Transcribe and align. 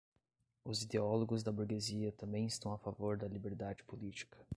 os 0.65 0.81
ideólogos 0.81 1.43
da 1.43 1.51
burguesia 1.51 2.11
também 2.11 2.47
estão 2.47 2.73
a 2.73 2.77
favor 2.79 3.17
da 3.19 3.27
liberdade 3.27 3.83
política 3.83 4.39